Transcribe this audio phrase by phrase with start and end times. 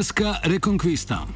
[0.00, 1.26] Štajerska rekonkvista.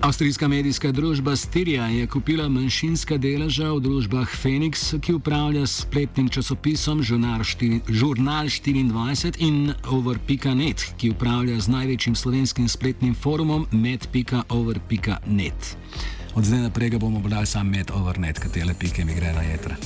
[0.00, 7.02] Avstrijska medijska družba Styria je kupila manjšinska deleža v družbah Phoenix, ki upravlja spletnim časopisom
[7.02, 15.76] Žurnal 24 in Over.net, ki upravlja z največjim slovenskim spletnim forumom med.over.net.
[16.34, 19.76] Od zdaj naprej ga bomo brali sam med.over.net, katele pike mi gre na jedra.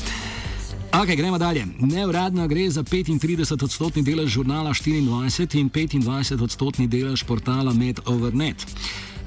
[1.01, 1.67] Ok, gremo dalje.
[1.79, 8.67] Neuradno gre za 35-odstotni delež žurnala 24 in 25-odstotni delež portala Med.over.net.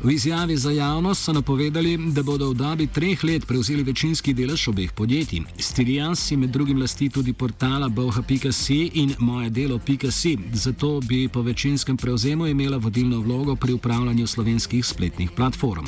[0.04, 4.68] V izjavi za javnost so napovedali, da bodo v dobi treh let prevzeli večinski delež
[4.68, 5.42] obeh podjetij.
[5.58, 11.98] Stirians si med drugim lasti tudi portala boha.si in moje delo.si, zato bi po večinskem
[11.98, 15.86] prevzemu imela vodilno vlogo pri upravljanju slovenskih spletnih platform.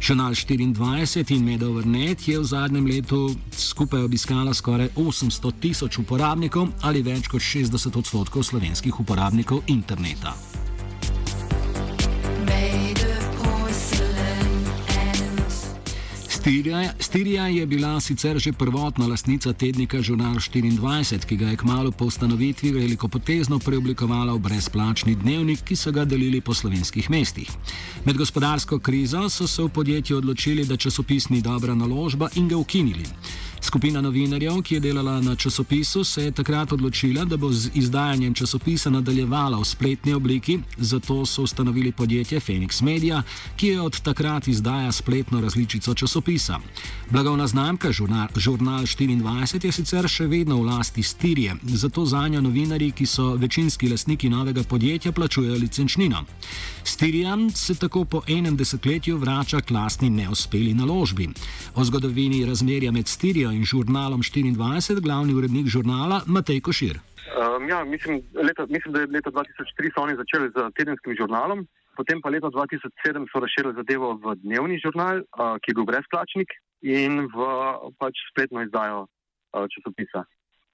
[0.00, 7.02] Žurnal 24 in Medovernet je v zadnjem letu skupaj obiskala skoraj 800 tisoč uporabnikov ali
[7.02, 10.57] več kot 60 odstotkov slovenskih uporabnikov interneta.
[16.48, 21.90] Stirija, Stirija je bila sicer že prvotna lastnica tednika Žurnal 24, ki ga je kmalo
[21.90, 27.50] po ustanovitvi velikopotezno preoblikovala v brezplačni dnevnik, ki so ga delili po slovenskih mestih.
[28.04, 32.56] Med gospodarsko krizo so se v podjetju odločili, da časopis ni dobra naložba in ga
[32.56, 33.04] ukinili.
[33.60, 38.34] Skupina novinarjev, ki je delala na časopisu, se je takrat odločila, da bo z izdajanjem
[38.34, 43.22] časopisa nadaljevala v spletni obliki, zato so ustanovili podjetje Phoenix Media,
[43.56, 46.58] ki je od takrat izdaja spletno različico časopisa.
[47.10, 52.40] Blagovna znamka Žurnal, Žurnal 24 je sicer še vedno v lasti Stirije, zato za njo
[52.40, 56.24] novinari, ki so večinski lastniki novega podjetja, plačujejo licenčnino.
[56.84, 61.28] Stirijan se tako po enem desetletju vrača k lastni neuspeli naložbi.
[61.74, 66.98] O zgodovini razmerja med Stirijo in žurnalom 24, glavni urednik žurnala Matej Košir.
[67.38, 71.66] Um, ja, mislim, leta, mislim, da je leta 2003 so oni začeli z tedenskim žurnalom,
[71.96, 76.50] potem pa leta 2007 so razširili zadevo v dnevni žurnal, uh, ki je bil brezplačnik,
[76.82, 77.38] in v
[77.98, 80.24] pač spletno izdajo uh, časopisa.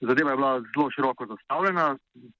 [0.04, 1.86] Zadeva je bila zelo široko zastavljena,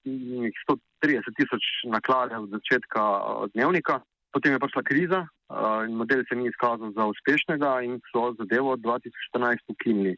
[0.05, 4.01] 130 tisoč naklade od začetka uh, dnevnika,
[4.35, 8.75] potem je prišla kriza uh, in model se ni izkazal za uspešnega in so zadevo
[8.77, 10.17] 2014 ukinili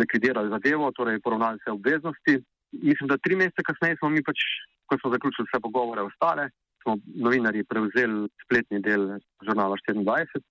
[0.00, 2.34] likvidirali zadevo, torej poravnali vse obveznosti.
[2.72, 4.38] Mislim, da tri mesece kasneje smo mi pač,
[4.86, 6.50] ko smo zaključili vse pogovore ostale,
[6.82, 9.16] smo novinari prevzeli spletni del
[9.46, 10.44] žurnala 24.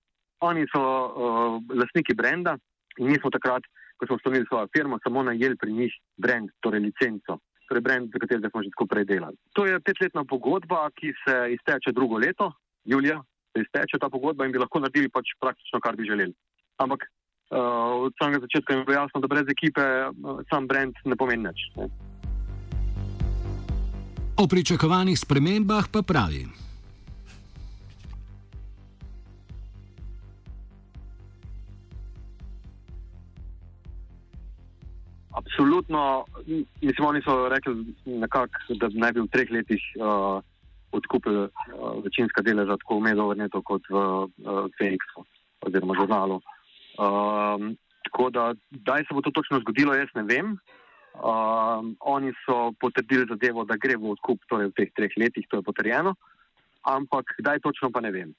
[0.48, 2.56] Oni so uh, lastniki brenda
[2.98, 3.62] in mi smo takrat,
[3.96, 7.38] ko smo ustanovili svojo firmo, samo najeli pri njih brend, torej licenco.
[7.68, 9.36] Torej, brend, za katerega smo že skupaj delali.
[9.56, 12.52] To je petletna pogodba, ki se izteče drugo leto,
[12.86, 16.34] julija, se izteče ta pogodba in bi lahko naredili pač praktično, kar bi želeli.
[16.82, 21.16] Ampak uh, od samega začetka je bilo jasno, da brez ekipe uh, sam brand ne
[21.16, 21.66] pomeni nič.
[21.76, 21.88] Ne.
[24.36, 26.44] O pričakovanih spremembah pa pravi.
[35.36, 36.24] Absolutno,
[36.82, 40.40] mislim, oni so rekli, nekak, da naj bi v treh letih uh,
[40.92, 41.50] odkupili uh,
[42.04, 45.26] večinska deleža tako v Medovrnetu kot v uh, Phoenixu
[45.66, 46.40] oziroma žurnalu.
[46.98, 47.76] Um,
[48.06, 50.56] tako da, kdaj se bo to točno zgodilo, jaz ne vem.
[51.16, 55.58] Um, oni so potrdili zadevo, da gre v odkup torej v teh treh letih, to
[55.58, 56.12] je potrjeno,
[56.84, 58.34] ampak kdaj točno pa ne vem.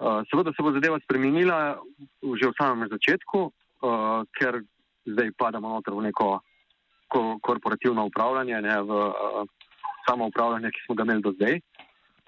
[0.00, 1.80] Uh, seveda se bo zadeva spremenila
[2.20, 4.62] že v samem začetku, uh, ker
[5.08, 6.40] zdaj padamo noter v neko
[7.10, 9.42] ko korporativno upravljanje, ne, v uh,
[10.08, 11.60] samo upravljanje, ki smo ga imeli do zdaj.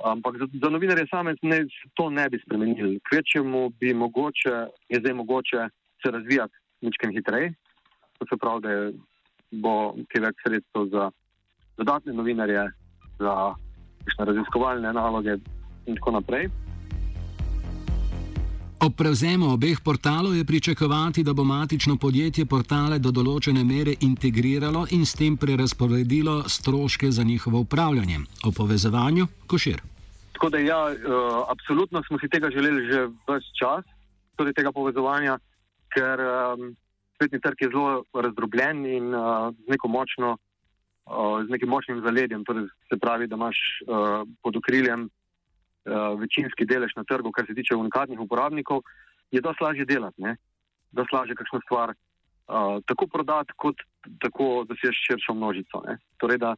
[0.05, 3.01] Ampak za, za novinarje same ne, to ne bi spremenili.
[3.09, 4.55] Kvečemu bi mogoče,
[4.89, 5.69] je zdaj mogoče
[6.03, 7.55] se razvijati nekaj hitreje,
[8.19, 8.71] to se pravi, da
[9.63, 11.11] bo kaj več sredstev za
[11.77, 12.65] dodatne novinarje,
[13.19, 13.55] za
[14.19, 15.37] raziskovalne naloge
[15.87, 16.49] in tako naprej.
[18.83, 24.89] Ob prevzemu obeh portalov je pričakovati, da bo matično podjetje portale do določene mere integriralo
[24.91, 28.19] in s tem prerasporedilo stroške za njihovo upravljanje.
[28.43, 29.79] O povezovanju, košir.
[30.35, 33.87] Tako da, ja, uh, absolutno smo si tega želeli že vse čas,
[34.35, 35.39] tudi tega povezovanja,
[35.95, 36.75] ker um,
[37.15, 40.35] svetni trg je zelo razdrobljen in uh, z, močno,
[41.07, 42.43] uh, z nekim močnim zaledjem.
[42.43, 45.07] Torej, se pravi, da imaš uh, pod okriljem
[46.19, 48.83] večinski delež na trgu, kar se tiče unikatnih uporabnikov,
[49.31, 50.23] je dosti lažje delati,
[50.93, 53.77] da se lažje kakšno stvar uh, tako prodati, kot
[54.21, 55.83] tako, da si širšo množico.
[55.87, 55.99] Ne?
[56.17, 56.55] Torej, da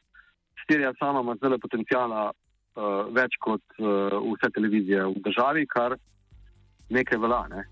[0.65, 5.97] Stirija sama ima zelo potencijala uh, več kot uh, vse televizije v državi, kar
[6.91, 7.43] nekaj velja.
[7.55, 7.65] Ne?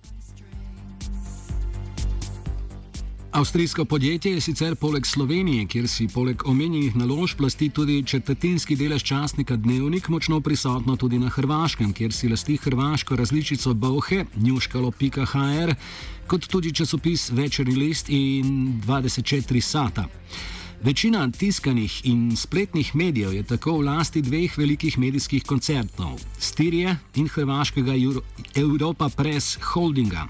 [3.33, 9.03] Avstrijsko podjetje je sicer poleg Slovenije, kjer si poleg omenjenih naložb lasti tudi četrtinski delež
[9.03, 15.75] časnika Dnevnik, močno prisotno tudi na Hrvaškem, kjer si lasti hrvaško različico Bauhe, njuškalo.hr,
[16.27, 20.05] kot tudi časopis Večerni list in 24 Sata.
[20.83, 27.29] Večina tiskanih in spletnih medijev je tako v lasti dveh velikih medijskih koncertov: Stirije in
[27.29, 27.93] hrvaškega
[28.55, 30.29] Europa Press Holdinga.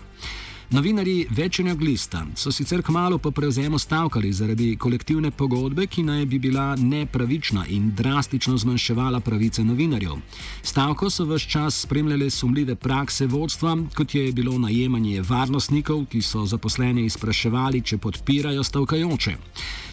[0.72, 6.38] Novinari večnega lista so sicer kmalo po prevzemu stavkali zaradi kolektivne pogodbe, ki naj bi
[6.38, 10.16] bila nepravična in drastično zmanjševala pravice novinarjev.
[10.62, 16.46] Stavko so vse čas spremljale sumljive prakse vodstva, kot je bilo najemanje varnostnikov, ki so
[16.46, 19.36] zaposlene izpraševali, če podpirajo stavkajoče.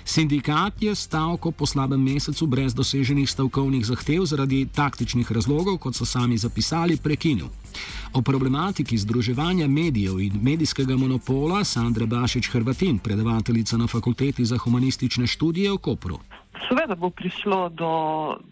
[0.05, 6.05] Sindikat je stavko po slabem mesecu brez doseženih stavkovnih zahtev zaradi taktičnih razlogov, kot so
[6.05, 7.47] sami zapisali, prekinil.
[8.13, 15.27] O problematiki združevanja medijev in medijskega monopola Sandra Bašič Hrvatin, predavateljica na Fakulteti za humanistične
[15.27, 16.19] študije v Kopru.
[16.69, 17.93] Seveda bo prišlo do,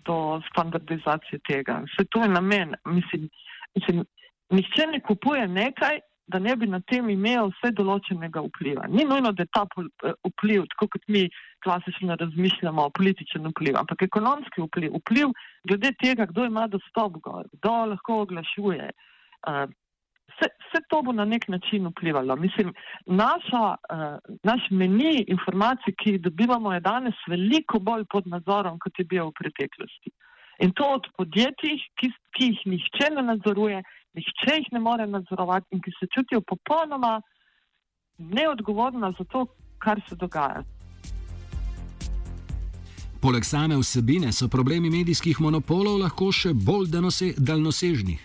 [0.05, 1.81] do standardizacije tega.
[1.85, 2.75] Vse to je namen.
[2.85, 3.29] Mislim,
[3.75, 4.05] mislim,
[4.49, 8.87] nihče ne kupuje nekaj, da ne bi na tem imel vse določenega vpliva.
[8.91, 11.23] Ni nujno, da je ta eh, vpliv, tako kot mi
[11.63, 15.33] klasično razmišljamo, političen vpliv, ampak ekonomski vpliv, vpliv
[15.67, 18.91] glede tega, kdo ima dostop gor, kdo lahko oglašuje.
[19.47, 19.63] Uh,
[20.33, 22.35] vse, vse to bo na nek način vplivalo.
[22.35, 22.73] Mislim,
[23.05, 23.63] naša,
[23.95, 29.07] uh, naš meni informacij, ki jih dobivamo, je danes veliko bolj pod nadzorom, kot je
[29.07, 30.11] bil v preteklosti.
[30.59, 33.83] In to od podjetij, ki, ki jih nihče ne nadzoruje,
[34.17, 37.21] nihče jih ne more nadzorovati in ki se čutijo popolnoma
[38.17, 39.45] neodgovorna za to,
[39.77, 40.63] kar se dogaja.
[43.21, 46.91] Poleg same vsebine so problemi medijskih monopolov lahko še bolj
[47.37, 48.17] daljnosežni.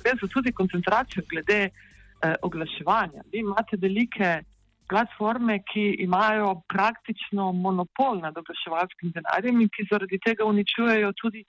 [0.00, 3.24] Gre za tudi koncentracijo glede eh, oglaševanja.
[3.32, 4.42] Vi imate velike
[4.88, 11.44] platforme, ki imajo praktično monopol nad oglaševalskim denarjem in ki zaradi tega uničujejo tudi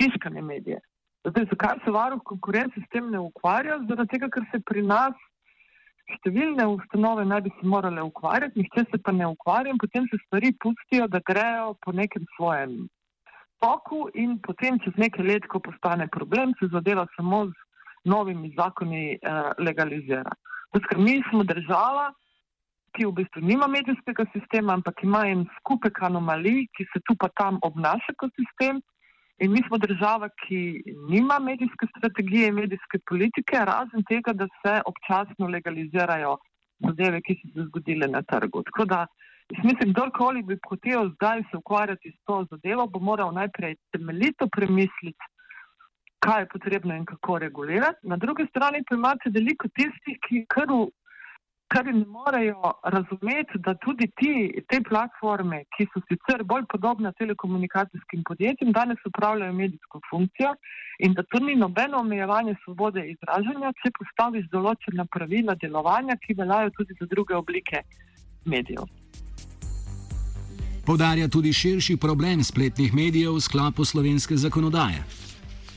[0.00, 0.80] tiskane medije.
[1.28, 3.78] Zdaj, zakaj se varuh konkurence s tem ne ukvarja?
[3.88, 5.16] Zaradi tega, ker se pri nas
[6.16, 10.18] številne ustanove naj bi se morale ukvarjati, nihče se pa ne ukvarja in potem se
[10.24, 12.88] stvari pustijo, da grejo po nekem svojem
[13.60, 17.52] toku in potem čez nekaj let, ko postane problem, se zadeva samo z
[18.08, 20.32] novimi zakoni eh, legalizira.
[20.72, 22.08] Zdaj, mi smo država,
[22.96, 27.28] ki v bistvu nima medijskega sistema, ampak ima en skupek anomalij, ki se tu pa
[27.38, 28.80] tam obnaša kot sistem.
[29.40, 34.74] In mi smo država, ki nima medijske strategije in medijske politike, razen tega, da se
[34.90, 36.36] občasno legalizirajo
[36.86, 38.62] zadeve, ki so se zgodile na trgu.
[38.68, 39.06] Tako da,
[39.64, 45.30] mislim, kdorkoli bi hotel zdaj se ukvarjati s to zadevo, bo moral najprej temeljito premisliti,
[46.24, 48.08] kaj je potrebno in kako regulirati.
[48.12, 50.90] Na drugi strani pa imate veliko tistih, ki kar v
[51.72, 54.32] kar ne morejo razumeti, da tudi ti,
[54.70, 60.54] te platforme, ki so sicer bolj podobne telekomunikacijskim podjetjem, danes upravljajo medijsko funkcijo
[60.98, 66.74] in da to ni nobeno omejevanje svobode izražanja, če postaviš določena pravila delovanja, ki veljajo
[66.78, 67.84] tudi za druge oblike
[68.44, 68.90] medijev.
[70.86, 75.04] Podarja tudi širši problem spletnih medijev v sklopu slovenske zakonodaje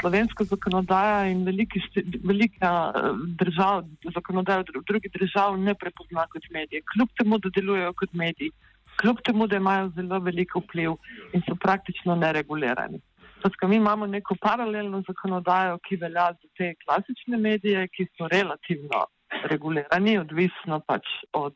[0.03, 1.79] slovenska zakonodaja in veliki,
[2.27, 3.01] velika eh,
[3.39, 3.83] država,
[4.15, 8.51] zakonodaja drugih držav ne prepozna kot medije, kljub temu, da delujejo kot mediji,
[9.00, 10.98] kljub temu, da imajo zelo veliko vpliv
[11.33, 13.00] in so praktično neregulirani.
[13.43, 19.05] Tako, mi imamo neko paralelno zakonodajo, ki velja za te klasične medije, ki so relativno
[19.51, 21.55] regulirani, odvisno pač od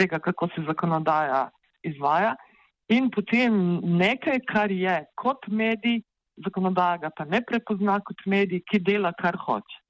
[0.00, 1.50] tega, kako se zakonodaja
[1.82, 2.34] izvaja.
[2.88, 3.54] In potem
[3.98, 6.02] nekaj, kar je kot medij,
[6.44, 9.80] zakonodaja ga pa ne prepozna kot medij, ki dela, kar hoče.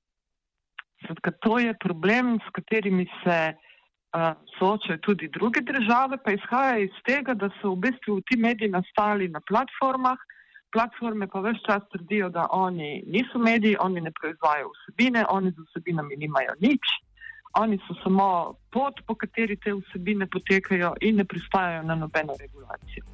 [1.02, 6.98] Sredka, to je problem, s katerimi se uh, soočajo tudi druge države, pa izhaja iz
[7.06, 10.18] tega, da so v bistvu ti mediji nastali na platformah,
[10.72, 15.66] platforme pa vse čas trdijo, da oni niso mediji, oni ne proizvajajo vsebine, oni z
[15.68, 16.94] vsebinami nimajo nič,
[17.60, 18.28] oni so samo
[18.72, 23.04] pot, po kateri te vsebine potekajo in ne pristajajo na nobeno regulacijo.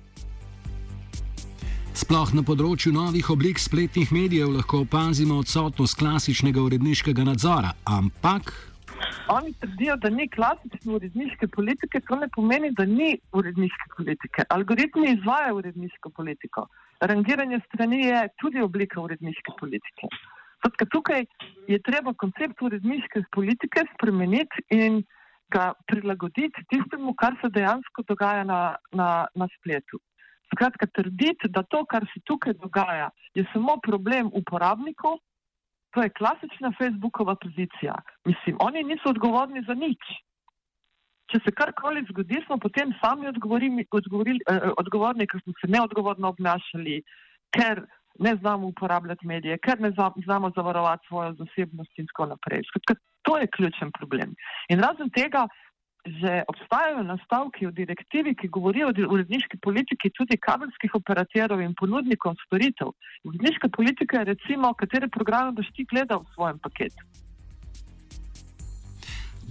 [1.98, 8.52] Sploh na področju novih oblik spletnih medijev lahko opazimo odsotnost klasičnega uredniškega nadzora, ampak.
[9.34, 14.46] Oni trdijo, da ni klasične uredniške politike, to ne pomeni, da ni uredniške politike.
[14.54, 16.68] Algoritmi izvajajo uredniško politiko.
[17.02, 20.12] Rangiranje strani je tudi oblika uredniške politike.
[20.62, 21.26] Zatka, tukaj
[21.66, 25.02] je treba koncept uredniške politike spremeniti in
[25.50, 28.60] ga prilagoditi tistemu, kar se dejansko dogaja na,
[28.94, 29.98] na, na spletu.
[30.54, 35.18] Skratka, trditi, da to, kar se tukaj dogaja, je samo problem uporabnikov,
[35.90, 37.94] to je klasična Facebookova pozicija.
[38.24, 40.02] Mislim, oni niso odgovorni za nič.
[41.28, 43.32] če se karkoli zgodi, smo potem sami eh,
[44.80, 47.02] odgovorni, ker smo se neodgovorno obnašali,
[47.52, 47.82] ker
[48.18, 49.90] ne znamo uporabljati medije, ker ne
[50.24, 52.64] znamo zavarovati svojo zasebnost in tako naprej.
[52.70, 54.32] Skratka, to je ključen problem.
[54.72, 55.44] In razen tega,
[56.20, 62.34] že obstajajo nastavki v direktivi, ki govorijo o uredniški politiki tudi kabelskih operaterjev in ponudnikov
[62.46, 62.92] storitev.
[63.24, 67.02] Uredniška politika je recimo, katere programe boš ti gledal v svojem paketu.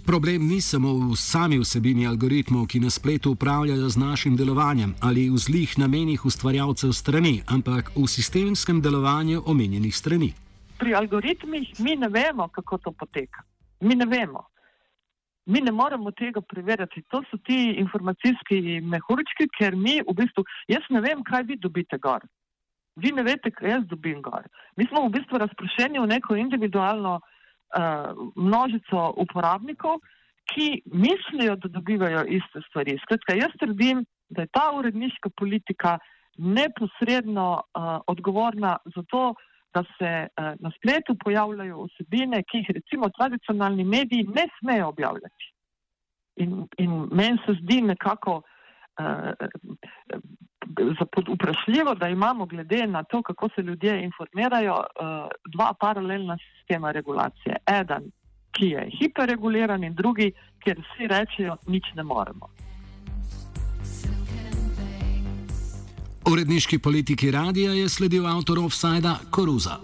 [0.07, 5.27] Problem ni samo v sami vsebini algoritmov, ki na spletu upravljajo z našim delovanjem ali
[5.29, 10.31] v zlih namenih ustvarjalcev strani, ampak v sistemskem delovanju omenjenih strani.
[10.79, 13.43] Pri algoritmih mi ne vemo, kako to poteka.
[13.81, 14.47] Mi ne vemo.
[15.47, 17.05] Mi ne moremo tega preverjati.
[17.11, 21.99] To so ti informacijski mehurčki, ker mi v bistvu, jaz ne vem, kaj vi dobite
[22.03, 22.25] gor.
[22.99, 24.47] Vi ne veste, kaj jaz dobim gor.
[24.75, 30.01] Mi smo v bistvu razprošeni v neko individualno uh, množico uporabnikov,
[30.51, 32.97] ki mislijo, da dobivajo iste stvari.
[33.03, 35.97] Skratka, jaz trdim, da je ta uredniška politika
[36.37, 39.33] neposredno uh, odgovorna za to,
[39.73, 45.53] da se uh, na spletu pojavljajo vsebine, ki jih recimo tradicionalni mediji ne smejo objavljati.
[46.35, 49.31] In, in meni se zdi nekako uh,
[51.33, 55.07] vprašljivo, da imamo glede na to, kako se ljudje informirajo, uh,
[55.53, 57.55] dva paralelna sistema regulacije.
[57.81, 58.11] Eden,
[58.51, 60.31] ki je hiperreguliran, in drugi,
[60.63, 62.49] kjer vsi rečejo, nič ne moremo.
[66.27, 69.77] Uredniški politiki radia je sledil avtor Offside Koruza.